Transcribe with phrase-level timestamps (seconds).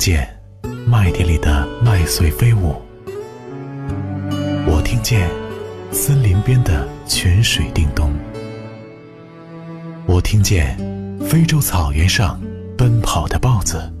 [0.00, 0.26] 见
[0.86, 2.74] 麦田里的麦穗飞舞，
[4.66, 5.28] 我听见
[5.92, 8.10] 森林边的泉水叮咚，
[10.06, 10.74] 我听见
[11.20, 12.40] 非洲草原上
[12.78, 13.92] 奔跑的豹子，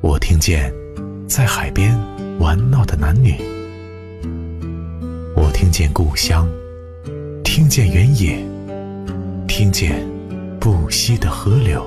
[0.00, 0.74] 我听见
[1.28, 1.96] 在海边
[2.40, 3.36] 玩闹的男女，
[5.36, 6.48] 我听见故乡，
[7.44, 8.44] 听见原野，
[9.46, 10.04] 听见
[10.58, 11.86] 不息的河流。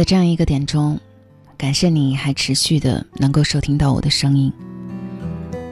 [0.00, 0.98] 在这样一个点钟，
[1.58, 4.50] 感谢你还持续的能够收听到我的声音。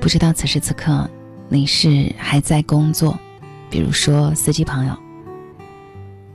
[0.03, 1.09] 不知道此时此刻
[1.49, 3.19] 你是还在工作，
[3.71, 4.95] 比如说司机朋友，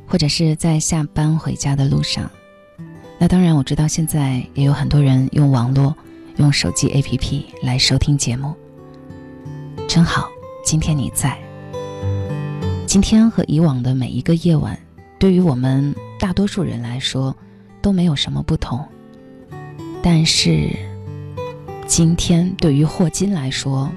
[0.07, 2.27] 或者是在下班回家的路上。
[3.19, 5.95] 那当然，我知道现在也有很多人用网络、
[6.37, 8.55] 用手机 APP 来收听节目。
[9.87, 10.27] 真好，
[10.65, 11.37] 今天你在。
[12.87, 14.75] 今天和以往的每一个夜晚，
[15.19, 17.37] 对于我们大多数人来说。
[17.83, 18.83] 都没有什么不同，
[20.01, 20.69] 但是
[21.85, 23.91] 今天对于霍金来说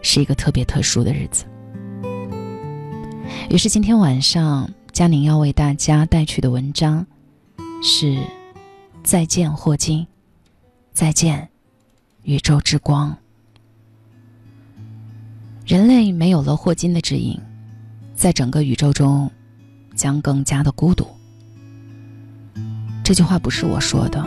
[0.00, 1.44] 是一个特别特殊的日子。
[3.50, 7.06] 于是今天晚上佳宁要为大家带去的文章
[7.82, 8.06] 是
[9.04, 10.06] 《再见霍金，
[10.94, 11.46] 再见
[12.22, 13.10] 宇宙之光》。
[15.66, 17.38] 人类没有了霍金的指引，
[18.14, 19.30] 在整个宇宙中
[19.94, 21.06] 将更加的孤独。
[23.04, 24.24] 这句话不是我说的，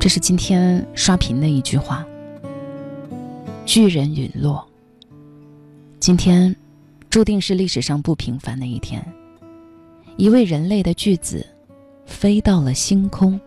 [0.00, 2.04] 这是今天刷屏的一句话。
[3.64, 4.66] 巨人陨落，
[6.00, 6.54] 今天
[7.08, 9.04] 注定是历史上不平凡的一天。
[10.16, 11.46] 一位人类的巨子
[12.06, 13.40] 飞到了星空。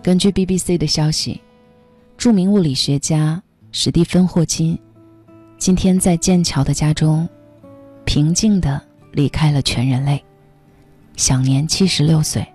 [0.00, 1.40] 根据 BBC 的消息，
[2.16, 3.42] 著名物理学家
[3.72, 4.78] 史蒂芬·霍金
[5.58, 7.28] 今天在剑桥的家中
[8.04, 8.80] 平静地
[9.12, 10.24] 离开了全人类，
[11.16, 12.46] 享年七十六岁。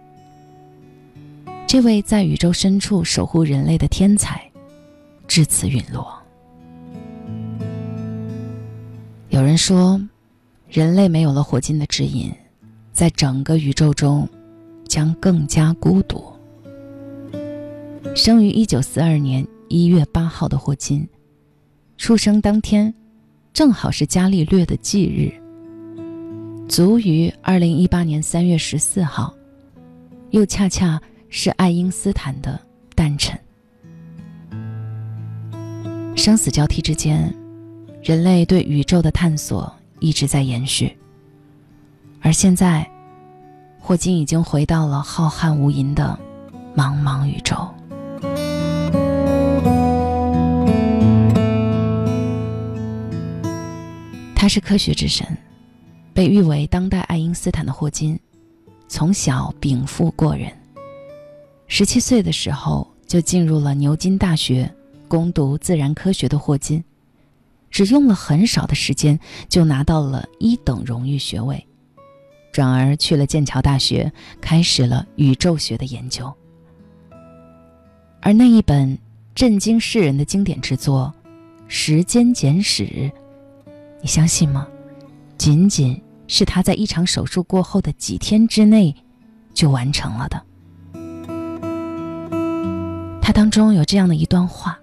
[1.73, 4.47] 这位在宇宙深处守护人类的天才，
[5.27, 6.21] 至此陨落。
[9.29, 9.99] 有人说，
[10.69, 12.31] 人类没有了火金的指引，
[12.91, 14.29] 在整个宇宙中
[14.87, 16.23] 将更加孤独。
[18.15, 21.09] 生于一九四二年一月八号的霍金，
[21.97, 22.93] 出生当天
[23.51, 25.33] 正好是伽利略的忌日，
[26.69, 29.33] 卒于二零一八年三月十四号，
[30.29, 31.01] 又恰恰。
[31.35, 32.59] 是爱因斯坦的
[32.93, 33.37] 诞辰。
[36.15, 37.35] 生死交替之间，
[38.03, 40.95] 人类对宇宙的探索一直在延续。
[42.21, 42.87] 而现在，
[43.79, 46.17] 霍金已经回到了浩瀚无垠的
[46.77, 47.67] 茫茫宇宙。
[54.35, 55.25] 他是科学之神，
[56.13, 58.19] 被誉为当代爱因斯坦的霍金，
[58.87, 60.53] 从小禀赋过人。
[61.67, 64.71] 十七岁的时候就进入了牛津大学
[65.07, 66.83] 攻读自然科学的霍金，
[67.71, 69.19] 只用了很少的时间
[69.49, 71.65] 就拿到了一等荣誉学位，
[72.51, 76.31] 转而去了剑桥大学，开始了宇宙学的研究。
[78.21, 78.97] 而那一本
[79.35, 81.13] 震惊世人的经典之作
[81.67, 82.85] 《时间简史》，
[84.01, 84.67] 你相信吗？
[85.37, 88.95] 仅仅是他在一场手术过后的几天之内
[89.53, 90.41] 就完成了的。
[93.25, 94.77] 它当中有这样的一段话：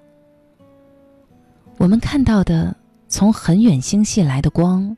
[1.76, 2.74] 我们看到的
[3.06, 4.96] 从很远星系来的光，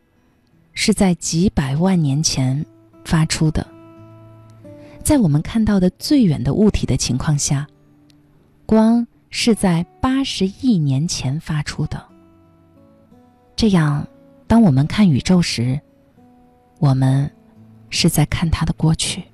[0.74, 2.64] 是在几百万年前
[3.04, 3.66] 发出的。
[5.02, 7.66] 在我们看到的最远的物体的情况下，
[8.64, 12.00] 光是在八十亿年前发出的。
[13.56, 14.06] 这样，
[14.46, 15.80] 当我们看宇宙时，
[16.78, 17.28] 我们
[17.90, 19.24] 是在看它的过去。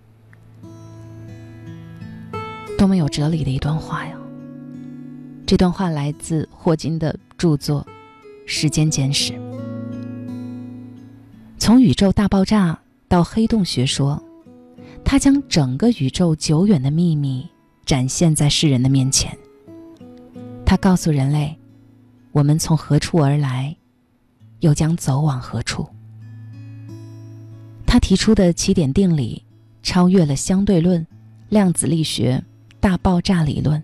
[2.79, 4.17] 多么有哲理的一段话呀！
[5.45, 7.85] 这段话来自霍金的著作
[8.47, 9.33] 《时间简史》。
[11.59, 12.79] 从宇宙大爆炸
[13.09, 14.23] 到黑洞学说，
[15.05, 17.49] 他将整个宇宙久远的秘密
[17.85, 19.37] 展现在世人的面前。
[20.65, 21.59] 他告诉人类，
[22.31, 23.75] 我们从何处而来，
[24.61, 25.85] 又将走往何处。
[27.85, 29.43] 他提出的起点定理
[29.83, 31.05] 超越了相对论、
[31.49, 32.45] 量子力学、
[32.81, 33.83] 大爆炸理论，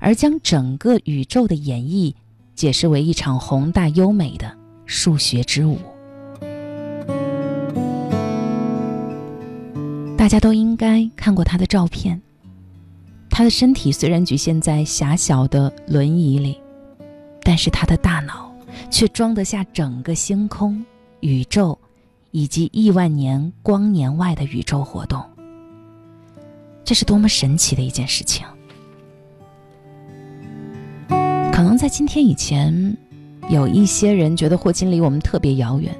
[0.00, 2.14] 而将整个宇宙的演绎
[2.54, 5.78] 解释为一场宏大优美的数学之舞。
[10.16, 12.20] 大家都应该看过他的照片。
[13.28, 16.60] 他的身体虽然局限在狭小的轮椅里，
[17.42, 18.54] 但是他的大脑
[18.90, 20.84] 却装得下整个星空、
[21.20, 21.76] 宇宙，
[22.30, 25.24] 以及亿万年光年外的宇宙活动。
[26.84, 28.44] 这是多么神奇的一件事情！
[31.52, 32.96] 可能在今天以前，
[33.48, 35.94] 有一些人觉得霍金离我们特别遥远，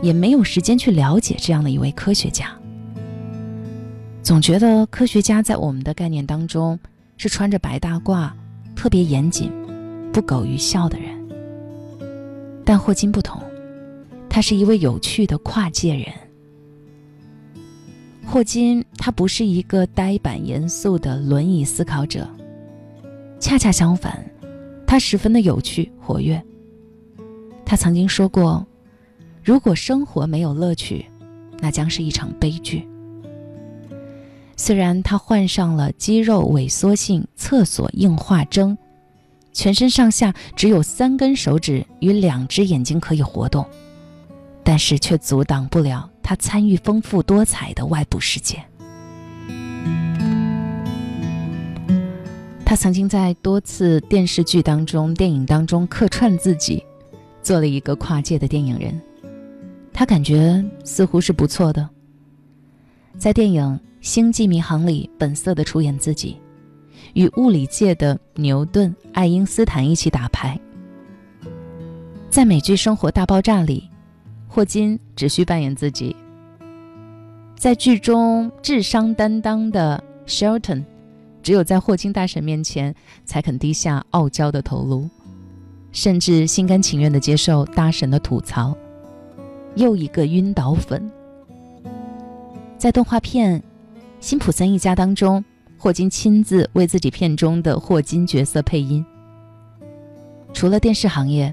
[0.00, 2.50] 也没有时间去了解这样的一位科学家。
[4.22, 6.78] 总觉得科学家在我们的概念当中
[7.16, 8.30] 是穿着白大褂、
[8.76, 9.50] 特别严谨、
[10.12, 11.10] 不苟于笑的人。
[12.64, 13.42] 但霍金不同，
[14.28, 16.06] 他是一位有趣的跨界人。
[18.24, 22.24] 霍金他不是一个呆板严肃的轮椅思考者，
[23.40, 24.24] 恰恰相反，
[24.86, 26.40] 他十分的有趣活跃。
[27.64, 28.64] 他曾经说过
[29.42, 31.04] ：“如果生活没有乐趣，
[31.58, 32.86] 那将是一场悲剧。”
[34.56, 38.78] 虽然他患上了肌肉萎缩性厕所硬化症，
[39.52, 43.66] 全身上下只有三根手指与两只眼睛可以活动，
[44.62, 48.64] 但是却阻挡不了他参与丰富多彩的外部世界。
[52.72, 56.82] 他曾经在多次电视剧当中、电影当中客串自己，
[57.42, 58.98] 做了一个跨界的电影人。
[59.92, 61.86] 他感觉似乎是不错的，
[63.18, 63.62] 在电影。
[64.00, 66.38] 《星际迷航》里本色的出演自己，
[67.12, 70.58] 与物理界的牛顿、爱因斯坦一起打牌。
[72.30, 73.86] 在美剧《生活大爆炸》里，
[74.48, 76.16] 霍金只需扮演自己。
[77.54, 80.82] 在剧中智商担当的 Shelton，
[81.42, 82.94] 只有在霍金大神面前
[83.24, 85.08] 才肯低下傲娇的头颅，
[85.90, 88.76] 甚至心甘情愿地接受大神的吐槽。
[89.74, 91.10] 又一个晕倒粉。
[92.78, 93.62] 在动画片。
[94.20, 95.44] 辛普森一家当中，
[95.76, 99.04] 霍金亲自为自己片中的霍金角色配音。
[100.52, 101.52] 除了电视行业，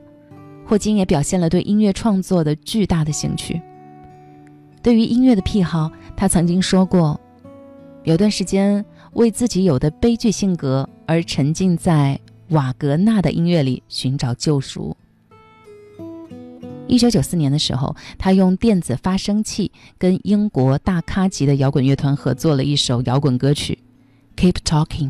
[0.67, 3.59] 霍金也表现了对音乐创作的巨大的兴趣。
[4.83, 7.19] 对于音乐的癖好，他曾经说过，
[8.03, 12.19] 有段时间为自己有的悲剧性格而沉浸在
[12.49, 14.95] 瓦格纳的音乐里寻找救赎。
[16.87, 23.77] 一九九四年的时候，他用电子发声器跟英国大咖级的摇滚乐团合作了一首摇滚歌曲
[24.41, 25.09] 《Keep Talking》。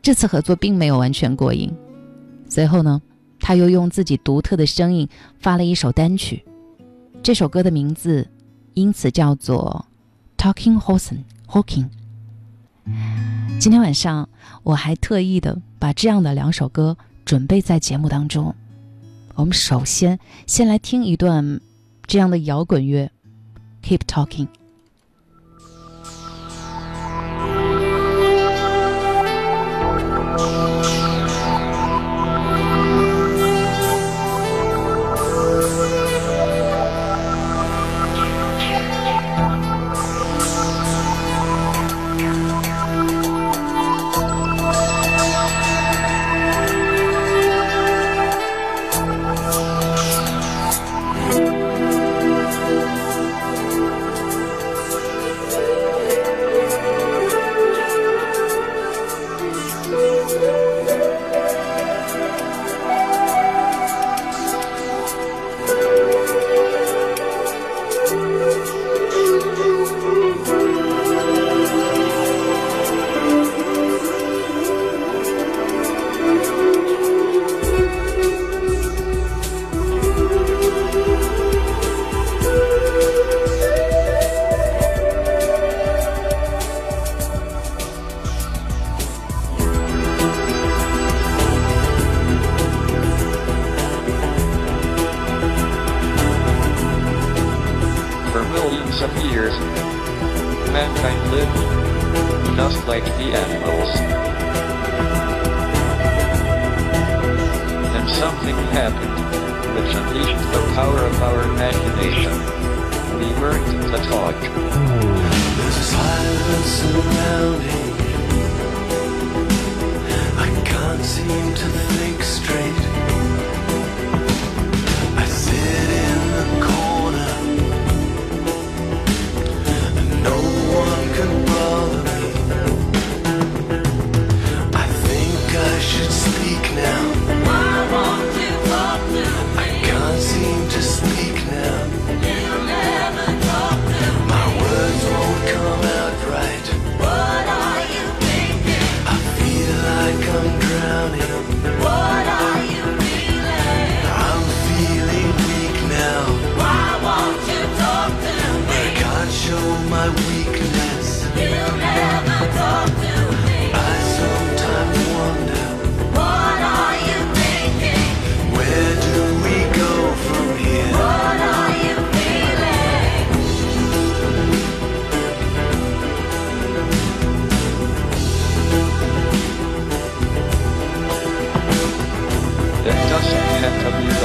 [0.00, 1.72] 这次合作并没有完全过瘾。
[2.48, 3.02] 随后呢，
[3.40, 5.08] 他又用自己独特的声音
[5.40, 6.44] 发了一首单曲，
[7.20, 8.28] 这首歌的名字
[8.74, 9.84] 因此叫做
[10.40, 11.84] 《Talking Horse Hawking》。
[13.58, 14.28] 今天晚上
[14.62, 18.54] 我还特意的把这样的两首歌准备在节目当中。
[19.34, 21.60] 我们首先先来听一段
[22.06, 23.10] 这样的摇滚乐
[23.82, 24.59] ，Keep Talking。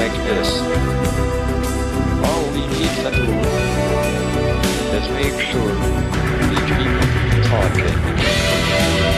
[0.08, 0.62] Like this.
[2.26, 3.26] All we need to do
[4.98, 5.74] is make sure
[6.50, 9.15] we keep talking.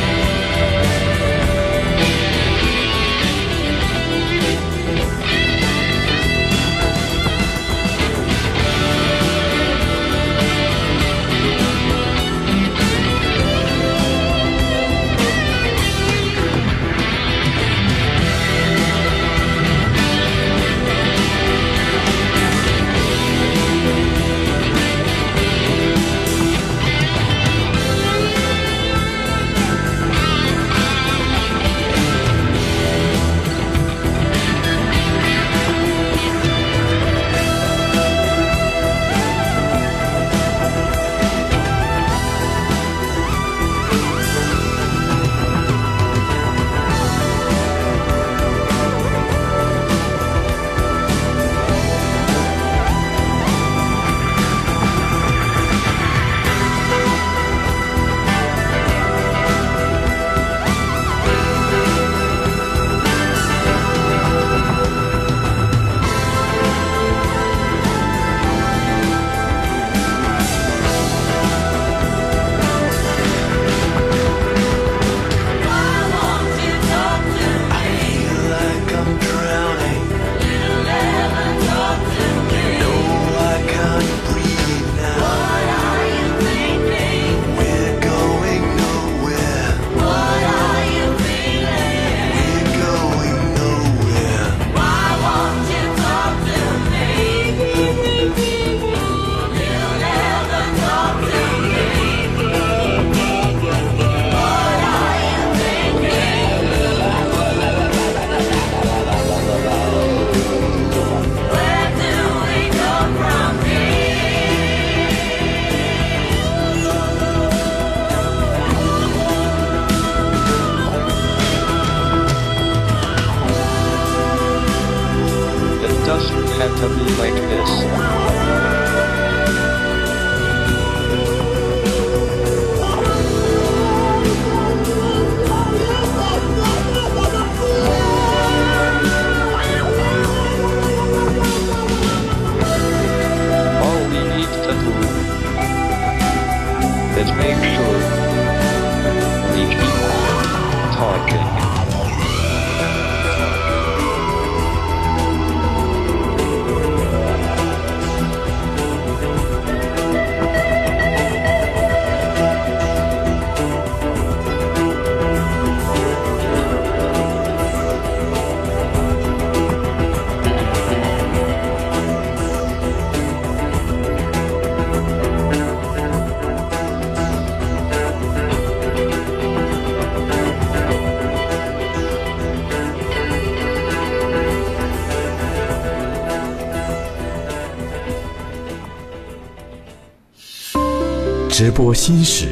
[191.58, 192.50] 直播心事”，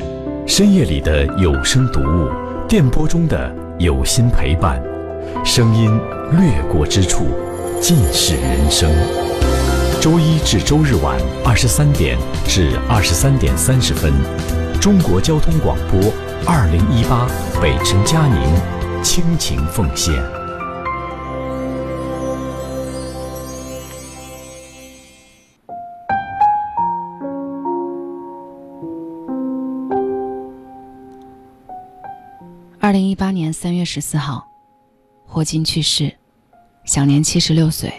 [0.49, 2.27] 深夜里的有声读物，
[2.67, 4.81] 电波中的有心陪伴，
[5.45, 5.91] 声音
[6.31, 7.27] 掠过之处，
[7.79, 8.91] 尽是人生。
[10.01, 14.11] 周一至周日晚二十三点至二十三点三十分，
[14.81, 16.11] 中国交通广播
[16.43, 17.27] 二零一八
[17.61, 20.15] 北辰佳宁倾情奉献。
[32.95, 34.47] 零一八年三月十四号，
[35.25, 36.15] 霍金去世，
[36.85, 37.93] 享年七十六岁。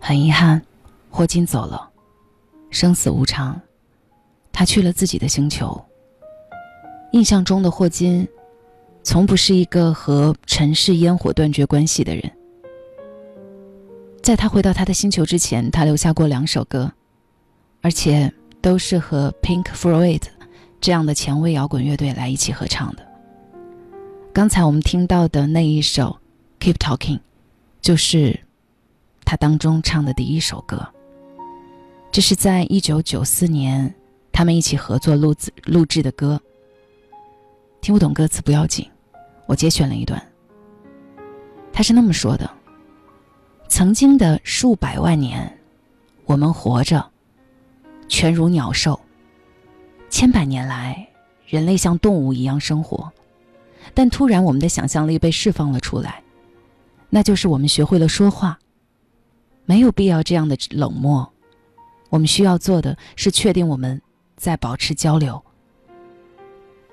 [0.00, 0.60] 很遗憾，
[1.08, 1.88] 霍金走了，
[2.68, 3.60] 生死无常，
[4.50, 5.80] 他去了自己的星球。
[7.12, 8.26] 印象中的霍金，
[9.04, 12.28] 从不是一个和尘世烟火断绝关系的人。
[14.20, 16.90] 在他回到他的星球之前，他留下过两首歌，
[17.82, 20.22] 而且都是和 Pink Floyd
[20.80, 23.06] 这样的前卫摇滚乐队来一起合唱的。
[24.32, 26.20] 刚才我们听到的那一首
[26.64, 27.16] 《Keep Talking》，
[27.80, 28.38] 就是
[29.24, 30.86] 他当中唱的第一首歌。
[32.12, 33.92] 这是在一九九四年
[34.30, 36.40] 他们一起合作录制录制的歌。
[37.80, 38.88] 听不懂歌词不要紧，
[39.46, 40.24] 我节选了一段。
[41.72, 42.48] 他是那么说的
[43.68, 45.58] ：“曾经的数百万年，
[46.24, 47.04] 我们活着，
[48.08, 48.94] 全如鸟兽；
[50.08, 51.08] 千百年来，
[51.46, 53.10] 人类像动物一样生活。
[53.94, 56.22] 但突然，我们的想象力被释放了出来，
[57.08, 58.58] 那就是我们学会了说话。
[59.66, 61.32] 没有必要这样的冷漠，
[62.08, 64.00] 我们需要做的是确定我们
[64.36, 65.40] 在保持交流。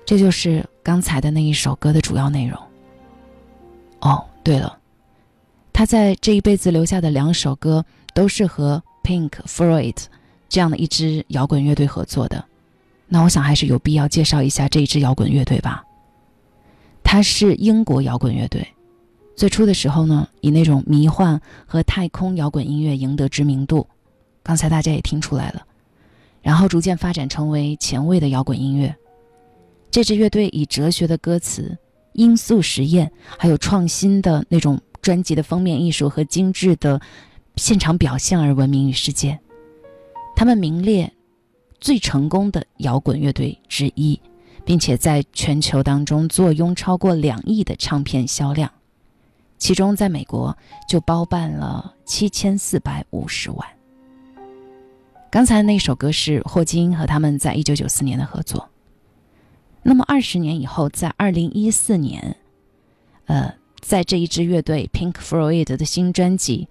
[0.04, 2.58] 这就是刚才的那一首歌的主要内容。
[4.00, 4.78] 哦，对了，
[5.72, 9.96] 他在这一辈子留下的两首歌都是和 Pink Floyd
[10.48, 12.44] 这样的一支摇滚乐队合作的。
[13.08, 15.84] 那我想还是有必要介绍一下这一支摇滚乐队吧。
[17.10, 18.68] 它是英国摇滚乐队，
[19.34, 23.88] 最初的时候呢，以那种迷幻和太空摇滚音乐赢得知名度。
[24.42, 25.66] 刚才大家也听出来了，
[26.42, 28.94] 然后逐渐发展成为前卫的摇滚音乐。
[29.90, 31.78] 这支乐队以哲学的歌词。
[32.12, 37.00] 音速实验，还有创新的那种专辑的封面艺术和精致的
[37.56, 39.38] 现场表现而闻名于世界。
[40.36, 41.10] 他们名列
[41.80, 44.20] 最成功的摇滚乐队之一，
[44.68, 48.70] 并且在全球当中坐拥超过两亿的唱片销量，
[49.56, 50.54] 其中在美国
[50.86, 53.66] 就包办了七千四百五十万。
[55.30, 58.68] 刚才那首歌是霍金和他们在一九九四年的合作。
[59.82, 62.36] 那么二十年以后，在二零一四年，
[63.24, 66.68] 呃，在这一支乐队 Pink Floyd 的新专辑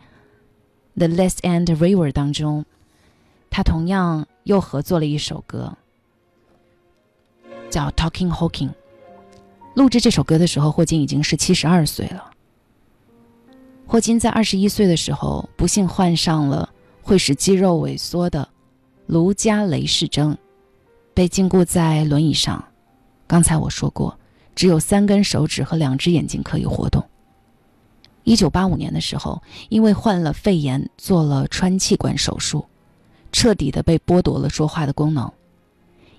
[1.00, 2.64] 《The Last and River》当中，
[3.50, 5.76] 他同样又合作了一首歌，
[7.70, 8.70] 叫《Talking Hawking》。
[9.76, 12.32] 录制这首歌的时候，霍金已经是七十二岁了。
[13.86, 16.70] 霍金在二十一岁的时候，不幸患上了
[17.02, 18.48] 会使肌肉萎缩的
[19.06, 20.38] 卢加雷氏症，
[21.14, 22.64] 被禁锢在轮椅上。
[23.28, 24.18] 刚才我说过，
[24.56, 27.04] 只有三根手指和两只眼睛可以活动。
[28.24, 32.66] 一九八五年的时候，因为患了肺炎，做了穿气管手术，
[33.32, 35.32] 彻底的被剥夺了说话的功能，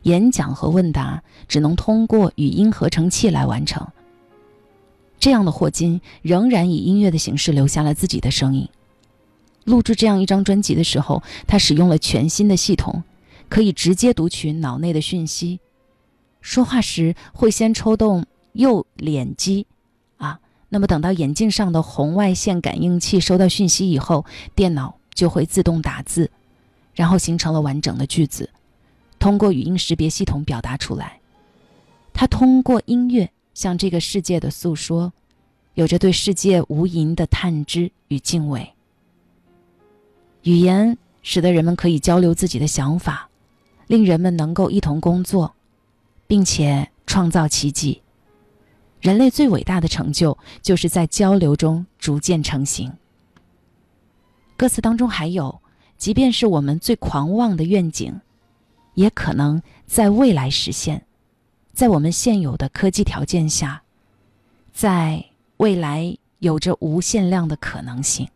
[0.02, 3.87] 演讲和问答只能通过语音合成器来完成。
[5.18, 8.68] 这样的霍金仍然以音乐的形式留下了自己的声音。
[9.64, 13.02] 录制这样一张专辑的时候，他使用了全新的系统，
[13.48, 15.61] 可以直接读取脑内的讯息。
[16.40, 19.66] 说话时会先抽动右脸肌，
[20.16, 26.30] 啊，那么等到眼镜上的红外线感应器收到讯息以后，电脑就会自动打字，
[26.94, 28.48] 然后形成了完整的句子，
[29.18, 31.20] 通过语音识别系统表达出来。
[32.12, 35.12] 他通过音乐向这个世界的诉说，
[35.74, 38.74] 有着对世界无垠的探知与敬畏。
[40.42, 43.28] 语言使得人们可以交流自己的想法，
[43.87, 45.54] 令人们能够一同工作。
[46.28, 48.02] 并且创造奇迹。
[49.00, 52.92] 人类最伟大的成就，就是在交流中逐渐成型。
[54.57, 55.61] 歌词当中还有，
[55.96, 58.20] 即便是我们最狂妄的愿景，
[58.98, 61.04] 也可能在未来实现，
[61.72, 63.80] 在我们现有的科技条件下，
[64.72, 65.24] 在
[65.58, 68.28] 未来有着无限量的可能性。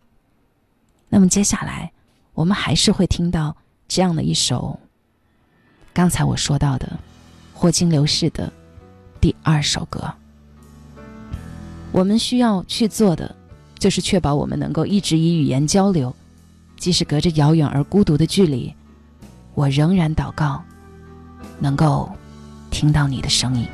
[1.09, 1.90] 那么接下来，
[2.33, 3.57] 我们还是会听到
[3.88, 4.79] 这样的一首，
[5.92, 6.96] 刚才我说到的。
[7.53, 8.53] 霍金流逝的
[9.20, 10.14] 第二首歌，
[11.90, 13.35] 我们需要去做的，
[13.81, 16.14] 就是确保我们能够一直以语言交流，
[16.77, 18.72] 即使隔着遥远而孤独的距离，
[19.55, 20.62] 我仍然祷告，
[21.59, 22.11] 能够
[22.71, 23.67] 听到你的声音。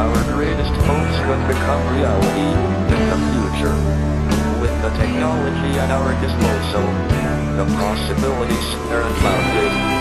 [0.00, 2.48] Our greatest hopes will become reality
[2.88, 3.76] in the future.
[4.58, 6.86] With the technology at our disposal,
[7.58, 9.99] the possibilities are unbounded.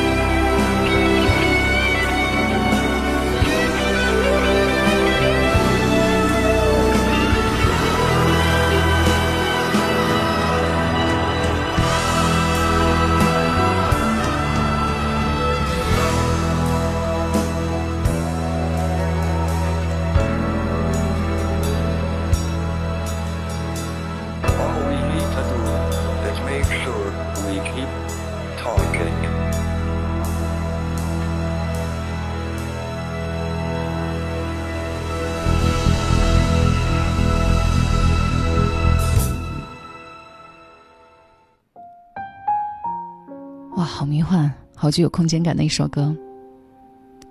[44.90, 46.16] 具有空间感的一首歌。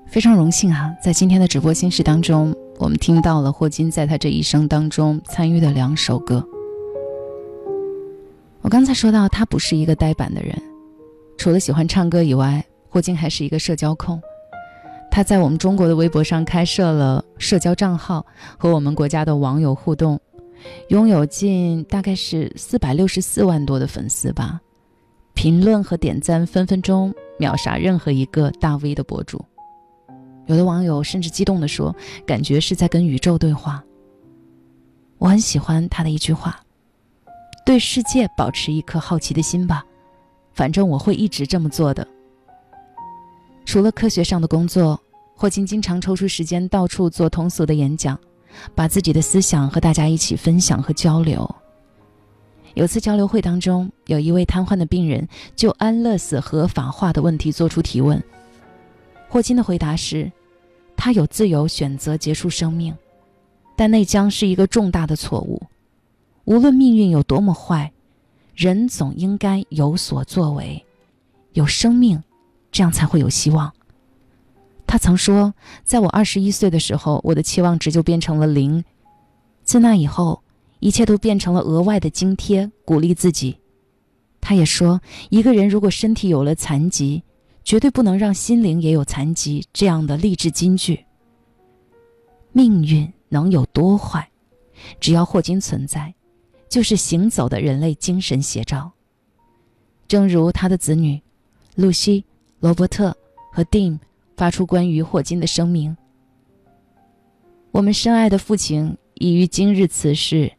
[0.06, 6.42] 非常荣幸哈、在今天的直播心事当中，我们听到了霍金在他这一生当中参与的两首歌。
[8.62, 10.56] 我刚才说到，他不是一个呆板的人，
[11.36, 14.20] 除了喜欢唱歌以外，霍金还是一个社交控。
[15.10, 18.24] 他在我们中国的微博上开设了社交账号，
[18.56, 20.18] 和我们国家的网友互动，
[20.88, 24.60] 拥有近大概是四百六十四万多的粉丝吧。
[25.34, 29.44] 评论和点赞分分钟秒杀任何一个大 V 的博主。
[30.46, 31.94] 有的网友甚至激动地说
[32.26, 33.84] ：“感觉是在跟宇宙对话。”
[35.18, 36.60] 我很喜欢他的一句话
[37.66, 39.84] ：“对世界保持一颗好奇的心吧，
[40.54, 42.06] 反正我会一直这么做的。”
[43.66, 44.98] 除了科学上的工作，
[45.34, 48.18] 霍金经常抽出时间到处做通俗的演讲，
[48.74, 51.54] 把自己的思想和大家一起分享和交流。
[52.74, 58.22] 有次交流会当中，有一位瘫痪的病人就安乐死合法化的问题做出提问。
[59.28, 60.30] 霍金的回答是：
[60.96, 62.94] 他有自由选择结束生命，
[63.76, 65.62] 但那将是一个重大的错误。
[66.44, 67.92] 无论命运有多么坏，
[68.54, 70.84] 人总应该有所作为，
[71.52, 72.22] 有生命，
[72.72, 73.72] 这样才会有希望。
[74.86, 75.52] 他曾说，
[75.84, 78.82] 在我二十一岁的时候，我的期望值就变成了零。
[79.62, 80.42] 自那以后，
[80.80, 83.58] 一切都变成了额外的津贴，鼓励自己。
[84.40, 87.22] 他也说，一个人如果身体有了残疾，
[87.64, 89.66] 绝对不能让心灵也有残疾。
[89.72, 91.04] 这样的励志金句。
[92.52, 94.28] 命运能有多坏？
[95.00, 96.14] 只要霍金存在，
[96.68, 98.92] 就是行走的人类精神写照。
[100.06, 101.20] 正如他的子女
[101.74, 102.24] 露西、
[102.60, 103.14] 罗伯特
[103.52, 103.98] 和蒂姆
[104.36, 105.94] 发出关于霍金的声明
[107.72, 110.50] ：“我们深爱的父亲已于今日辞世，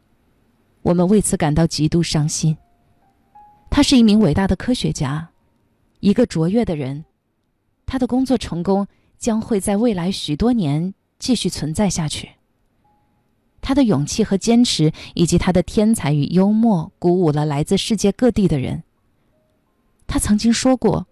[0.90, 2.58] 我们为此感到极度伤心。
[3.70, 5.30] 他是一名伟大的科学家，
[6.00, 7.06] 一个卓越的人，
[7.86, 8.88] 他的工作成功
[9.20, 12.32] 将会在未来许多年继续存在下去。
[13.62, 18.82] 他的勇气和坚持，以及他的天才与幽默，鼓舞了来自世界各地的人。
[20.08, 21.06] 他曾经说过：“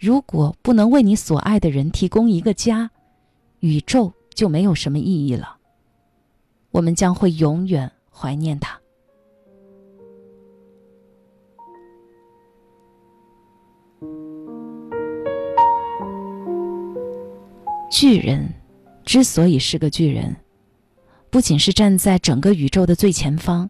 [0.00, 2.90] 如果不能为你所爱的人提供一个家，
[3.60, 5.58] 宇宙就没有什么意义了。
[6.72, 8.76] 我们将会永远怀念他。”
[17.90, 18.54] 巨人
[19.04, 20.36] 之所以是个巨人，
[21.28, 23.68] 不仅是站在整个宇宙的最前方，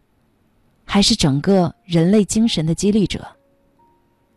[0.85, 3.27] 还是整个人类精神的激励者，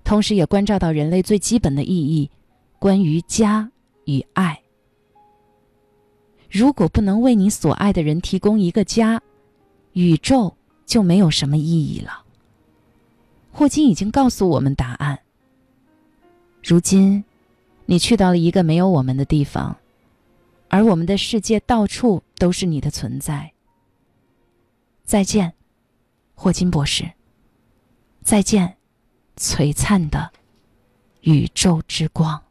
[0.03, 2.31] 同时也关照到人类最基本的意义——
[2.79, 3.69] 关于家
[4.05, 4.61] 与爱。
[6.49, 9.21] 如果不能为你所爱的人提供一个家，
[9.91, 12.23] 宇宙就没有什么意义了。
[13.51, 15.19] 霍金已经告诉我们答案。
[16.63, 17.23] 如今，
[17.85, 19.77] 你去到了一个没有我们的地方，
[20.69, 23.51] 而我们的世界到处都是你的存在。
[25.03, 25.53] 再见，
[26.33, 27.11] 霍金博士。
[28.23, 28.77] 再见，
[29.35, 30.31] 璀璨的
[31.21, 32.41] 宇宙之光。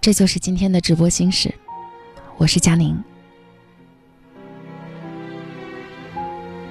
[0.00, 1.54] 这就是今天的直播心事，
[2.38, 3.09] 我是佳宁。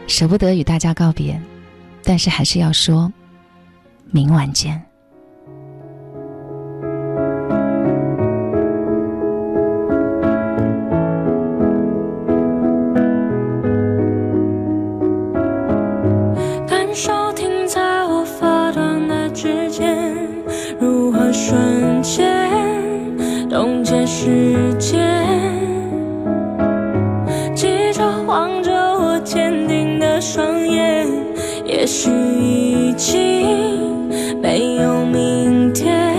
[0.10, 1.40] 舍不得与大家告别，
[2.04, 3.14] 但是还是要说，
[4.12, 4.89] 明晚见。
[32.02, 32.10] 许
[32.40, 34.08] 已经
[34.42, 36.16] 没有明天。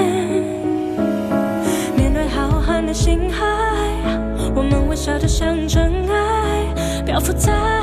[1.97, 3.47] 面对浩瀚的星海，
[4.55, 7.80] 我们微笑着像尘埃，漂浮在